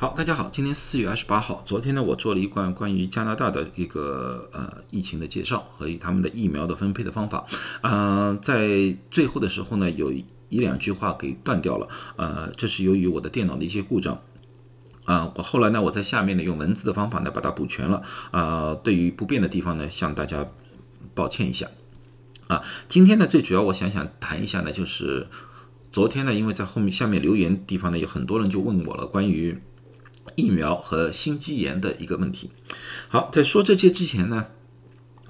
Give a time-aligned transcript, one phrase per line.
[0.00, 1.62] 好，大家好，今天四月二十八号。
[1.66, 7.44] 昨天呢，我做了一段关于加拿大的一个呃疫情的介绍和他们的疫苗的分配的方法。
[7.82, 11.86] 嗯，在最后的时候呢，有一两句话给断掉了。
[12.16, 14.18] 呃，这是由于我的电脑的一些故障。
[15.04, 18.02] 啊，我后来呢，我在下面呢用文字的方法呢把它补全了。
[18.30, 20.48] 啊，对于不便的地方呢，向大家
[21.12, 21.68] 抱歉一下。
[22.46, 25.26] 啊，今天呢，最主要我想想谈一下呢，就是
[25.92, 29.60] 昨天呢，因为在后面下面留言地方呢，有很多人就问我了关于。
[30.40, 32.50] 疫苗和心肌炎的一个问题。
[33.08, 34.46] 好，在说这些之前呢，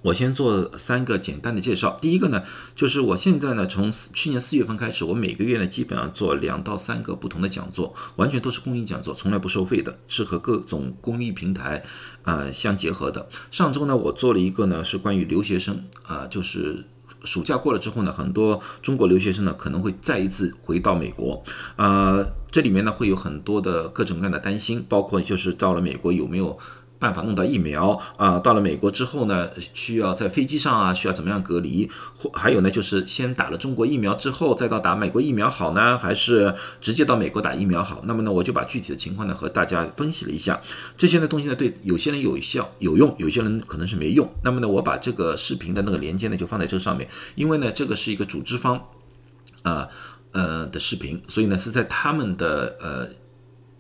[0.03, 1.99] 我先做三个简单的介绍。
[2.01, 2.43] 第一个呢，
[2.75, 11.83] 就是我现在呢，从去年四月份开始，我每个月呢，基本上做两到三个不同的讲座，完全都是公益讲座，从来不收费的，是和各种公益平台
[12.23, 13.29] 呃相结合的。
[13.51, 16.85] 上周呢，我做了一个呢，是关于留学生啊，就是。
[17.25, 21.43] 暑假过了之后呢，很多中国留学生呢可能会再一次回到美国，
[21.77, 26.59] 呃，这里面呢会有很多的各种各样的担心，包括就是到了美国有没有。
[27.01, 31.91] 办法弄到疫苗啊，到了美国之后呢，需要在飞机上啊，需要怎么样隔离？
[32.15, 38.03] 或还有呢，就是先打了中国疫苗之后，再到打美国疫苗好呢，还是直接到美国打疫苗好？
[38.05, 40.61] 那么呢，我就把具体的情况呢和大家分析了一下。
[40.99, 44.29] 这些呢东西呢，对有些人有效有用，有些人可能是没用。
[44.45, 48.79] 那么呢，我把这个视频的那个连接呢就放在这上面，因为呢，这个是一个组织方
[49.63, 49.89] 啊
[50.33, 53.09] 呃的视频，所以呢是在他们的呃。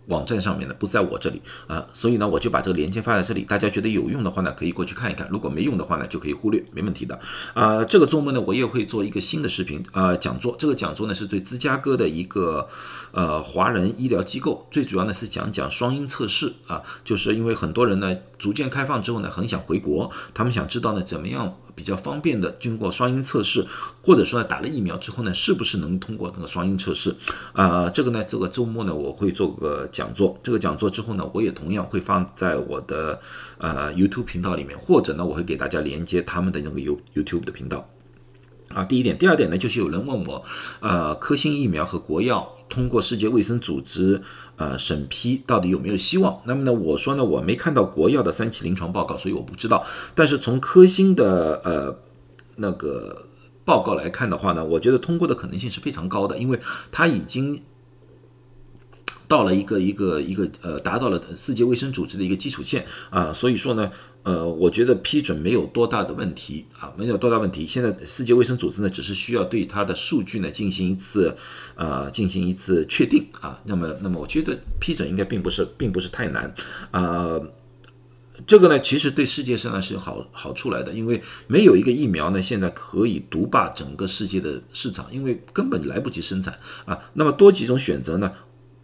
[0.07, 3.43] 网站上面的不在我这里啊，所以呢，我就把这个链接发在这里。
[3.43, 7.19] 大家觉得有用的话呢，可以过去看一看；如果没用的话呢，就可以忽略，没问题的。
[7.55, 10.57] 啊，这个周末呢，我也会做一个新的视频啊讲座。
[10.59, 12.69] 这个讲座呢，是对芝加哥的一个
[13.13, 21.57] 呃华人医疗机构，最主要呢是讲讲双音测试啊，就是因为很多人呢逐渐开放之后呢，很想回国，他们想知道呢怎么样。
[21.75, 23.67] 比较方便的，经过双阴测试，
[24.03, 27.15] 或者说呢打了疫苗之后呢，是不是能通过那个双阴测试？
[27.53, 30.39] 啊，这个呢，这个周末呢，我会做个讲座。
[30.43, 33.21] 这个讲座之后呢，我也同样会放在我的
[33.59, 37.89] 呃 YouTube 频道里面，或者呢，我会给大家连接他们的那个 You YouTube 的频道。
[38.75, 40.45] 啊，第一点，第二点呢，就是有人问我，
[40.81, 44.23] 呃，科兴疫苗和国药通过世界卫生组织
[44.57, 46.41] 呃审批到底有没有希望？
[46.45, 49.85] 那么呢，我说呢，我没看到国药的三期临床报告，所以我不知道。
[50.15, 51.97] 但是从科兴的呃
[52.57, 53.27] 那个
[53.65, 56.61] 报告来看的话呢，我觉得通过的可能性是非常高的，因为
[56.93, 57.61] 它已经。
[59.31, 63.89] 到了一个一个一个呃，达到了世界卫生组织的一个基础线啊，所以说呢，
[64.25, 67.65] 呃，我觉得批准没有多大的问题啊，没有多大问题。
[67.65, 71.37] 现在世界卫生组织呢，只是需要对它的数据呢进行一次
[71.77, 73.57] 呃进行一次确定啊。
[73.67, 76.53] 那么，那么我觉得批准应该并不是并不是太难
[76.91, 77.41] 啊。
[78.49, 86.99] 这个呢，其实对世界上呢是有好好处来的，因为没有一个疫苗呢现在可以独霸整个世界的市场，因为根本来不及生产啊。
[87.13, 88.33] 那么多几种选择呢？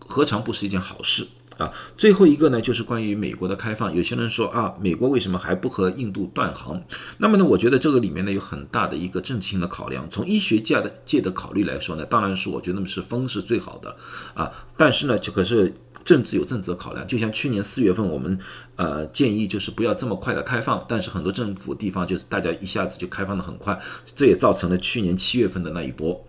[0.07, 1.27] 何尝不是一件好事
[1.59, 1.73] 啊？
[1.97, 3.95] 最后一个呢，就是关于美国的开放。
[3.95, 6.83] 有些人说啊，美国为什么还不和印度断航？
[7.19, 10.09] 那么呢，我觉得这个里面呢有很大的一个政治性的考量。
[10.11, 13.97] 从医学界的界的考虑来说呢，当然是我觉得是风是最好的
[14.35, 14.51] 啊。
[14.77, 15.75] 但是呢，就可是
[16.05, 17.07] 政治有政治的考量。
[17.07, 18.39] 就像去年四月份我们
[18.77, 26.25] 呃建议就是不要这么快的开放，但是很多政府地方就是大家一下子就开放的很快，这也造成了去年七月份的那一波。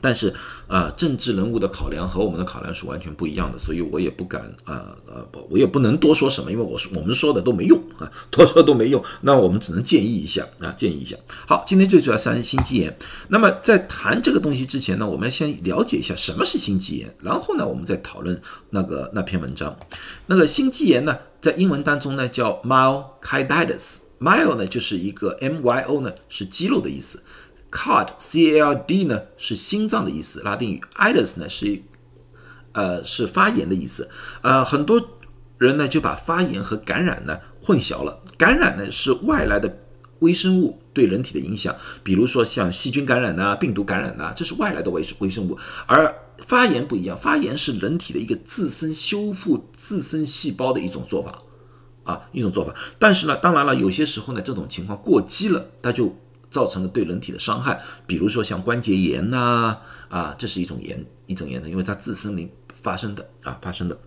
[0.00, 0.34] 但是，
[0.66, 11.16] 啊，政治人物的考量和我们的考量是完全不一样的，所以我也不敢，啊，呃，不，我也不能多说什么，因为我说我们说的都没用 啊，多说都没用，那我们只能建议一下啊，建议一下。
[11.46, 12.96] 好，今天最主要三心肌炎。
[13.28, 18.40] 那么在谈这个东西之前呢，我们先了解一下什么是心肌炎，然后呢，我们再讨论
[18.70, 19.74] 那个那篇文章。
[20.26, 27.22] 那个心肌炎呢，在英文当中呢叫 myocarditis，myo 呢就是一个 m y o 呢是肌肉的意思。
[27.74, 30.80] Card C A R D 呢是心脏的意思，拉丁语。
[30.94, 31.82] itis 呢是
[32.70, 34.08] 呃是发炎的意思。
[34.42, 35.18] 呃，很多
[35.58, 38.20] 人呢就把发炎和感染呢混淆了。
[38.38, 39.80] 感染呢是外来的
[40.20, 41.74] 微生物对人体的影响，
[42.04, 45.58] 比如说像细菌感染呐、病毒感染呐，这是外来的微微生物。
[45.86, 51.42] 而发炎不一样，发炎是人体的一个自身修复自身细胞的一种做法
[52.04, 52.72] 啊，一种做法。
[53.00, 56.16] 但是呢，当然了，有些时候呢这种情况过激了，它就。
[56.54, 59.76] 造成了对人体的伤害，比如说像关节炎呐，
[60.08, 62.48] 啊，这是一种炎，一种炎症，因为它自身里
[62.80, 63.98] 发生的啊，发生的。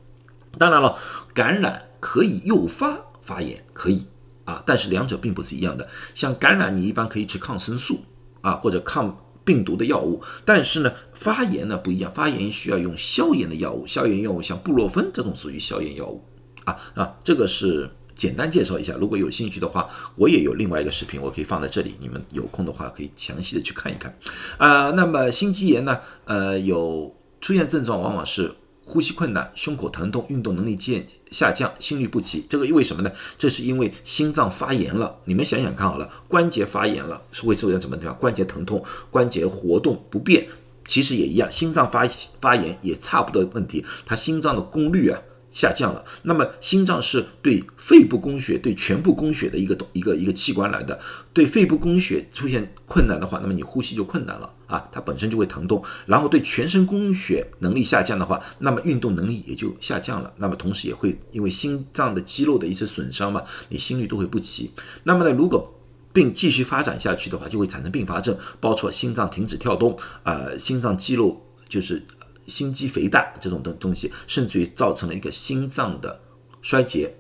[0.58, 0.98] 当然了，
[1.34, 4.06] 感染可以诱发发炎，可以
[4.46, 5.90] 啊，但是两者并不是一样的。
[6.16, 8.06] 像感染，你一般可以吃抗生素
[8.40, 16.24] 啊，或者抗病毒的药物，但是呢，发炎呢不一样，发炎需要用消炎的药物，消炎药物像布洛芬这种属于消炎药物
[16.64, 17.92] 啊啊，这个是。
[18.18, 24.18] 简单介绍一下，如果有兴趣的话，我也有另外一个视频，我可以放在这里，你们有空的话可以详细的去看一看。
[24.58, 28.52] 啊，那么心肌炎呢，呃，有出现症状往往是
[28.84, 33.12] 呼吸困难、胸口疼痛、运动能力渐下降、心律不齐，这个为什么呢？
[33.38, 35.20] 这是因为心脏发炎了。
[35.26, 38.18] 你们想想看好了，关节发炎了是会出现什么地方？
[38.18, 40.48] 关节疼痛、关节活动不便，
[40.88, 42.08] 其实也一样，心脏发
[42.42, 43.86] 发炎也差不多问题。
[44.06, 45.22] 它心脏的功率啊。
[45.50, 51.00] 下降了，那么心脏是对肺部供血、对全部供血的一个一个一个器官来的。
[51.34, 55.84] 对肺部供血出现困难的话，那么你呼吸就困难了啊，它本身就会疼痛。
[56.06, 60.34] 然后对全身供血能力下降的话，那么运动能力也就下降了。
[60.38, 64.72] 那么同时也会因为心脏的肌肉的一些损伤嘛，你心率都会不齐。
[65.04, 65.74] 那么呢，如果
[66.12, 72.06] 病继续发展下去的话，就会产生并发症，包括心脏停止跳动，呃，心脏肌肉就是。
[72.48, 76.20] 心肌肥大这种东东西，甚至于造成了一个心脏的
[76.62, 77.14] 衰竭，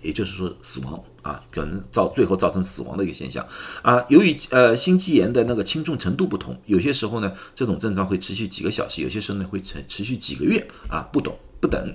[0.00, 3.46] 也就是说死亡啊，可能造最后造成死亡的一个现象
[3.82, 4.04] 啊。
[4.08, 11.94] 由于呃心肌炎的那个轻重程度不同，有些时候呢这种症状会持续几个小时，有些时候呢会持持续几个月啊，不懂不等。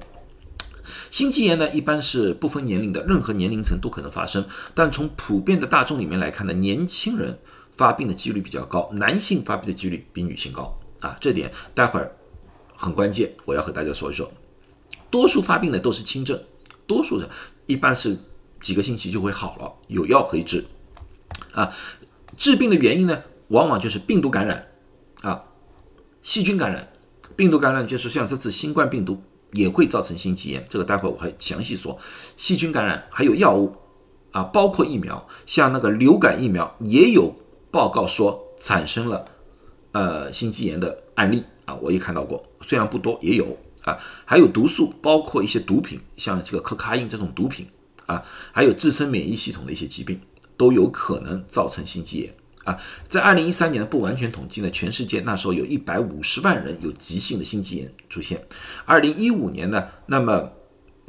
[1.11, 7.37] 心肌炎呢一般是不分年龄的，任何年龄层都可能发生，但从普遍的大众里面来看呢，年轻人
[7.75, 12.16] 发病的几率比较高，男性发病的几率比女性高啊，这点待会儿。
[12.77, 14.31] 很关键，我要和大家说一说，
[15.09, 16.39] 多数发病的都是轻症，
[16.85, 17.27] 多数人
[17.65, 18.15] 一般是
[18.61, 20.63] 几个星期就会好了，有药可以治。
[21.53, 21.73] 啊，
[22.37, 24.67] 治病的原因呢，往往就是病毒感染，
[25.21, 25.43] 啊，
[26.21, 26.87] 细菌感染，
[27.35, 29.19] 病毒感染就是像这次新冠病毒
[29.53, 31.97] 也会造成心肌炎，这个待会我还详细说。
[32.35, 33.75] 细菌感染还有药物，
[34.31, 37.33] 啊，包括疫苗，像那个流感疫苗也有
[37.71, 39.25] 报告说产生了
[39.93, 41.43] 呃心肌炎的案例。
[41.67, 43.99] 啊，我也看到过，虽然不多，也有啊。
[44.23, 47.67] 还有毒素，包括一些毒品，像这个可卡因这种毒品
[48.05, 48.23] 啊，
[48.53, 50.21] 还有自身免疫系统的一些疾病，
[50.55, 52.33] 都有可能造成心肌炎
[52.63, 52.79] 啊。
[53.09, 58.41] 在二零一三年的不完全统计呢，全世界那时候有一百五十万人有急性的心肌炎出现。
[58.85, 60.53] 二零一五年呢，那么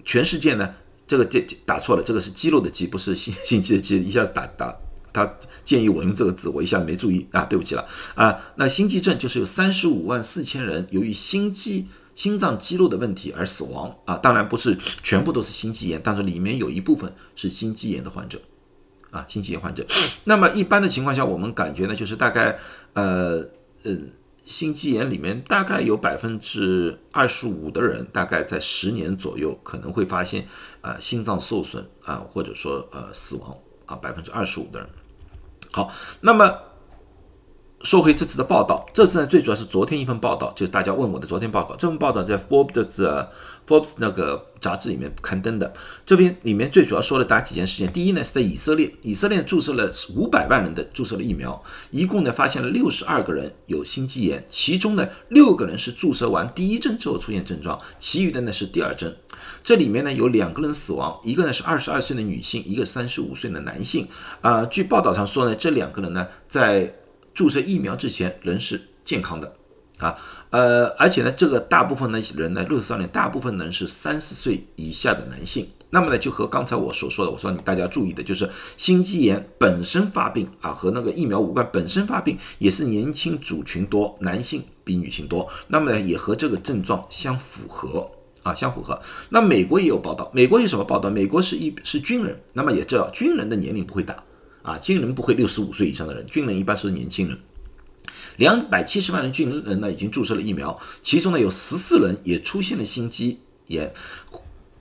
[0.05, 0.75] 全世界呢，
[1.07, 4.77] 这个这打错了，这个是肌肉的肌，不是心心肌的肌，一下子打打。
[5.19, 7.85] 他建议我用这个字，我一下子没注意啊，对不起了
[8.15, 8.39] 啊。
[8.57, 14.17] 那心肌症就是有三十五万四千人由于心肌、心脏肌肉的问题而死亡啊。
[14.17, 18.41] 当然不是全部都是心肌炎，但是里面有一部分是心肌炎的患者
[19.11, 19.85] 啊，心肌炎患者。
[20.25, 22.59] 那么一般的情况下，我们感觉呢，就是大概
[22.93, 23.45] 呃
[23.85, 24.11] 嗯，
[24.43, 30.47] 心肌炎里面大概有百分之二十五的人，大概在十年左右可能会发现
[30.81, 33.57] 啊心脏受损啊，或者说呃死亡
[33.87, 34.89] 啊，百分之二十五的人。
[35.79, 35.89] 好，
[36.23, 36.59] 那么
[37.89, 41.75] 说回这次的报道，这次呢最主要是昨天一份报道，就是大家问我的昨天报告。
[41.75, 43.27] 这份报道在 Forbes 这次
[43.67, 45.73] Forbes 那个杂志里面刊登的。
[46.05, 47.91] 这边里面最主要说了打几件事情。
[47.91, 51.59] 第一呢是在以色列，以色列注射了五百万人的注射了疫苗，
[51.91, 59.17] 一共呢发现了六十二个人有心肌炎，其中呢六个人是注射完第一针之后出现症状，其余的呢是第二针。
[59.63, 64.07] 这里面呢有两个人死亡，一个呢是二十二岁的女性，一个三十五岁的男性。
[64.43, 66.95] 啊，据报道上说呢，这两个人呢在
[67.39, 69.55] 注射疫苗之前人是健康的，
[69.99, 70.17] 啊，
[70.51, 75.71] 呃，而且呢这个大部分的人呢六十二年，大部分人是三十岁以下的男性。
[75.91, 85.49] 那么呢就和刚才我所说的，我说你大家注意的就是心肌炎本身发病啊和那个疫苗无关，本身发病也是年轻族群多，男性比女性多。
[85.69, 88.11] 那么呢也和这个症状相符合。
[88.43, 88.99] 啊，相符合。
[89.31, 91.11] 那美国也有报道，美国有什么报道？
[91.11, 94.17] 美国是一是军人，那么也知道军人的年龄不会大
[94.69, 97.39] 啊，军人不会六十五岁以上的人，军人一般是年轻人。
[98.37, 103.91] 两百七十万人军人呢已经注射了疫苗，其中呢有十四人也出现了心肌炎。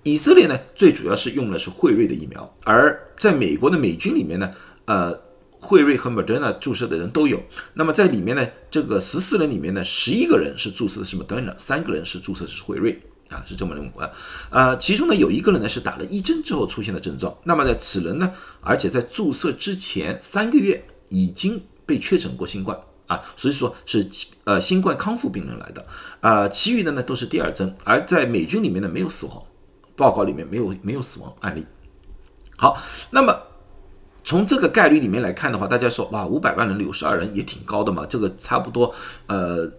[0.03, 4.51] 以色列呢最主要是用的是辉瑞的疫苗，而在美国的美军里面呢，
[4.85, 5.17] 呃，
[5.51, 7.41] 辉瑞和 Moderna 注射的人都有。
[7.73, 13.01] 那么在里面呢，这个十四人里面呢，十一个人是注射的是 Moderna，三个人是注射的是辉瑞。
[13.29, 14.09] 啊，是这么认为啊，
[14.49, 18.31] 呃，其中呢有一个人呢是打了一针之后出现了症状，那么呢此人呢，
[18.61, 24.07] 而且在注射之前三个月已经被确诊过新冠啊，所以说是
[24.45, 25.85] 呃新冠康复病人来的，
[26.21, 29.43] 啊，其余的呢都是第二针，而在美军里面呢没有死亡，
[29.97, 31.65] 报告里面没有没有死亡案例。
[32.55, 32.77] 好，
[33.11, 33.37] 那么
[34.23, 39.69] 从这个概率里面来看的话，大家说哇，五百万人六十二人也挺高的嘛，这个差不多呃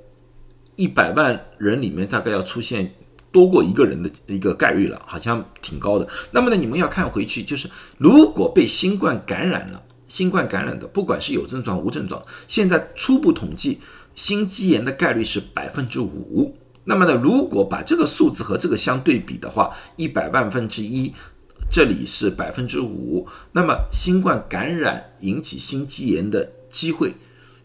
[0.76, 2.92] 一百万人里面大概要出现。
[3.30, 6.08] 多过一个人的一个概率了，好像挺高的。
[6.30, 7.68] 那么呢，你们要看回去，就是
[7.98, 13.80] 如果被新冠感染了，新冠感染的，不管是有症状无症状，现在初步统计
[14.14, 16.56] 心肌炎的概率是百分之五。
[16.84, 21.12] 那么呢，如果把这个数字和这个相对比的话，一百万分之一，
[21.70, 27.14] 这里是百分之五，那么新冠感染引起心肌炎的机会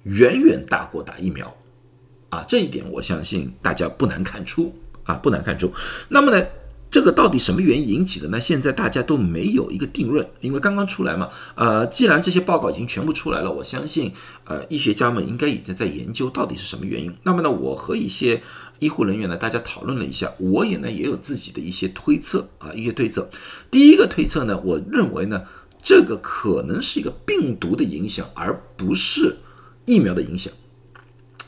[0.04, 1.56] 远远大过打疫苗
[2.30, 2.44] 啊！
[2.46, 4.76] 这一点我相信大家不难看出。
[5.06, 5.72] 啊，不难看出。
[6.10, 6.46] 那么呢？
[6.94, 8.40] 这个到底什么原因引起的呢？
[8.40, 11.28] 现在大家都没有一个定论，因为刚刚出来嘛。
[11.56, 17.12] 呃，既然这些报告已经全部出来了，我相信，呃，医学家们应该已经在研究到底是什么原因。
[17.24, 18.44] 那么呢，我和一些
[18.78, 23.28] 医护人员呢，大家讨论了一下，我也呢也有自己的一些推测啊，一些推测。
[23.72, 25.42] 第一个推测呢，我认为呢，
[25.84, 29.38] 这个可能是一个病毒的影响，而不是
[29.86, 30.54] 疫苗的影响。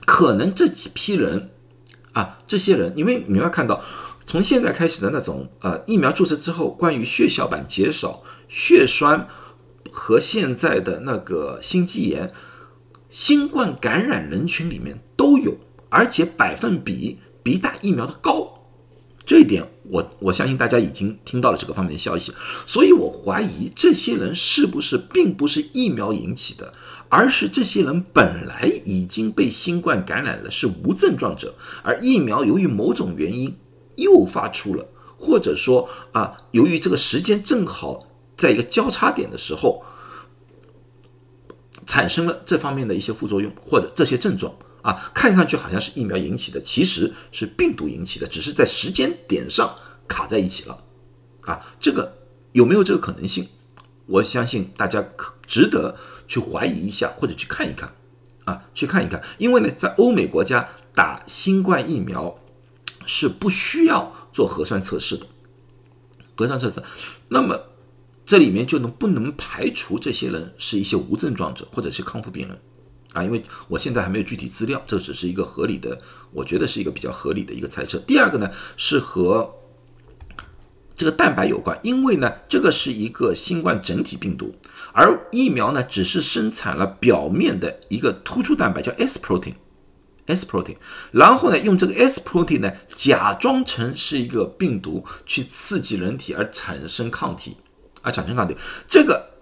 [0.07, 1.51] 可能这几批人
[2.15, 3.83] 啊，这些人，因为你要看到。
[4.27, 9.27] 从现在开始的那种呃疫苗注射之后，关于血小板减少、血栓
[9.91, 12.33] 和现在的那个心肌炎、
[13.07, 15.55] 新冠感染人群里面都有，
[15.89, 18.65] 而且百分比比打疫苗的高。
[19.23, 22.33] 这一点我我相信大家已经听到了这个方面的消息，
[22.65, 26.73] 所以我怀疑这些人是不是并不是疫苗引起的，
[27.09, 33.55] 而是这些人本来已经被新冠感染了，是无症状者，而疫苗由于某种原因。
[33.97, 39.85] 诱发出了，或者说啊，由于这个时间正好在一个交叉点的时候，
[41.85, 44.53] 产生了这方面的一些副作用或者这些症状
[44.85, 49.75] 啊，看上去好像是疫苗引起的，其实是病毒引起的，只是在时间点上
[50.07, 50.83] 卡在一起了
[51.41, 51.59] 啊。
[51.79, 52.17] 这个
[52.53, 53.49] 有没有这个可能性？
[54.05, 57.93] 我相信大家可值得去怀疑一下，或者去看一看
[58.45, 62.39] 啊，去看一看，因为呢，在欧美国家打新冠疫苗。
[63.07, 65.27] 是不需要做核酸测试的，
[66.35, 66.81] 核酸测试，
[67.29, 67.65] 那么
[68.25, 72.59] 这里面就能不能排除这些人是一些无症状者或者是康复病人
[73.15, 73.23] 啊？
[73.23, 75.97] 因为我现在还没有具体资料，这只是一个合理的，
[76.31, 77.97] 我觉得是一个比较合理的一个猜测。
[77.99, 79.55] 第二个呢是和
[80.93, 84.53] 这个蛋白有关，因为呢这个是一个新冠整体病毒，
[84.93, 89.55] 而疫苗呢只是生产了表面的一个突出蛋白，叫 S protein。
[90.27, 90.75] S protein，
[91.11, 97.57] 然后呢，用这个 S protein 呢，假装成是一个病毒去刺激人体而产生抗体，
[98.01, 98.57] 而产生抗体。
[98.87, 99.34] 这个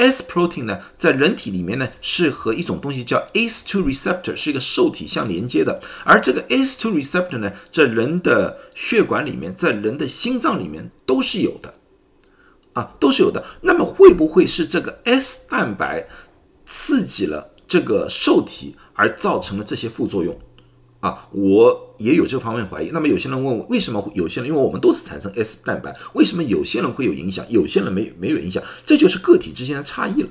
[0.00, 5.82] S protein 呢，在人体里面呢，是和一种东西叫 ACE2 receptor 是一个受体相连接的。
[6.04, 11.74] 而这个 ACE2 receptor 呢，在人的血管里面，在人的心脏里面都是有的，
[12.72, 13.44] 啊，都是有的。
[13.60, 16.08] 那么会不会是这个 S 蛋白
[16.64, 18.74] 刺激了这个受体？
[18.94, 20.38] 而造成了这些副作用，
[21.00, 22.90] 啊，我也有这方面怀疑。
[22.92, 28.62] 那么有些人问我，为什么有些人，因为我们都是产生 S 蛋白，为什么有些人会有影响，有些人没没有影响？
[28.84, 30.28] 这就是个体之间的差异了。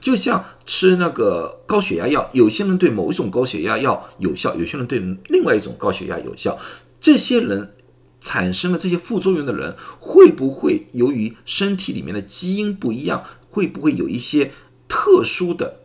[0.00, 6.56] 就像吃那个高血压药，有些人对某一种高血压药有效，有些人对另外一种高血压有效。
[7.00, 7.74] 这些人
[8.20, 14.52] 产生了这些副作用的人，会不会由于身体里面的基因不一样，会不会有一些
[14.86, 15.80] 特殊的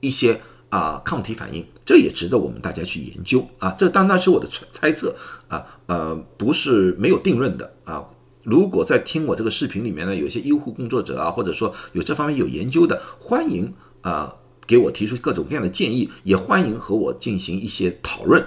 [0.00, 0.40] 一些？
[0.72, 3.70] 啊，抗体反应，这也值得我们大家去研究啊。
[3.72, 5.14] 这当然是我的猜猜测
[5.48, 8.04] 啊，呃，不是没有定论的啊。
[8.42, 14.34] 如果在听我这个视频里面呢，有些医护工作者啊，或者说有这方面有研究的，欢迎啊
[14.66, 18.44] 给我提出各种各样的建议，也欢迎和我进行一些讨论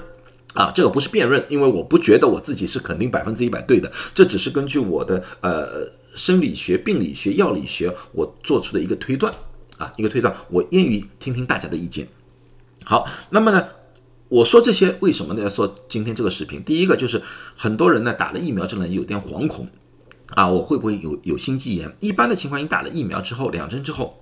[0.54, 0.72] 啊。
[0.76, 9.34] 这个不是辩论，因为我不觉得我自己是肯定百分之一百对的，这只是根据我的呃生理学、病理学、药理学我做出的一个推断。
[9.78, 12.08] 啊，一个推断，我愿意听听大家的意见。
[12.86, 13.68] 好，那么呢，
[14.30, 15.42] 我说这些为什么呢？
[15.42, 17.22] 要说今天这个视频，第一个就是
[17.56, 19.68] 很多人呢打了疫苗之后有点惶恐
[20.36, 21.96] 啊，我会不会有有心肌炎？
[22.00, 24.22] 一般的情况，你打了疫苗之后，两针之后。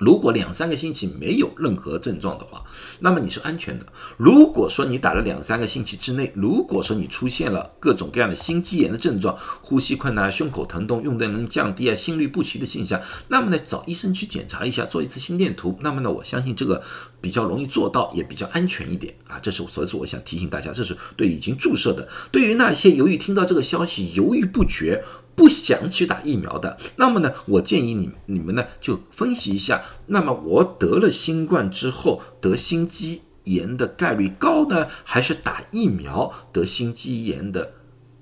[0.00, 2.62] 如果两三个星期没有任何症状的话，
[3.00, 3.86] 那么你是安全的。
[4.16, 15.76] 如果说你打了两三个星期之内，如果说你出现了各种各样的心肌炎的症状，呼吸困难、胸口疼痛、用电能降低啊、心律不齐的现象，那么呢，找医生去检查一下，做一次心电图。
[15.80, 16.80] 那么呢，我相信这个
[17.20, 19.38] 比较容易做到，也比较安全一点啊。
[19.38, 22.08] 这是所以说我想提醒大家，这是对已经注射的。
[22.30, 25.04] 对于那些由于听到这个消息犹豫不决。
[25.38, 37.74] 不想去打疫苗的，那么呢，我建议你你们呢就分析一下，那么我得了新冠之后得心肌炎的概率高呢，还是打疫苗得心肌炎的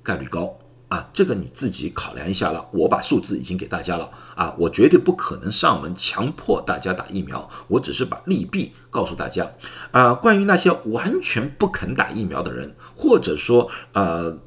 [0.02, 1.08] 概率高啊？
[1.12, 2.68] 这个你自己考量一下了。
[2.72, 9.52] 我把数字已经给大家了啊，我绝对不可能上门强迫大家打疫苗，我只是把利弊告诉大家
[9.90, 10.14] 啊。
[10.14, 14.38] 关于那些完全不肯打疫苗的人，或者说呃。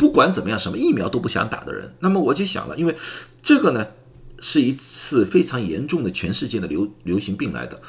[0.00, 2.96] 不管怎么样，什么疫苗都不想打的人，那么我就想了，因为
[3.42, 3.86] 这个呢
[4.38, 7.82] 是一次非常严重的全世界的流流行病来的，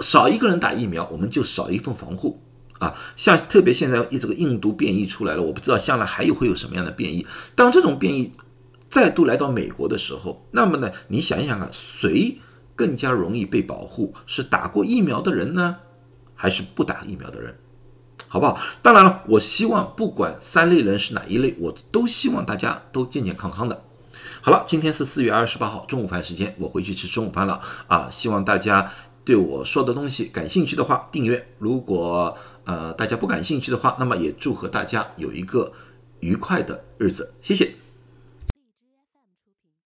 [0.00, 2.42] 少一个人打疫苗，我们就少一份防护
[2.78, 7.26] 啊，像特别现在一这个印度变异出来了，我不知道将来还有会有什么样的变异。
[7.54, 8.32] 当这种变异
[8.88, 10.90] 再度来到美国的时候，那么呢？
[11.08, 12.38] 你想一想看谁
[12.74, 14.14] 更加容易被保护？
[14.26, 15.76] 是打过疫苗的人呢，
[16.34, 17.58] 还是不打疫苗的人？
[18.28, 18.58] 好不好？
[18.82, 23.84] 当然了，我希望不管三类人是哪一类，我都希望大家都健健康康的。
[24.42, 28.08] 好了，今天是四月二十八号，中午饭时间，我回去吃中午饭了啊。
[28.10, 28.92] 希望大家
[29.24, 32.36] 对我说的东西感兴趣的话，订阅如果。
[32.66, 35.72] 呃大家不感兴趣的话那么也祝贺大家有一个
[36.20, 37.85] 愉快的日子谢谢。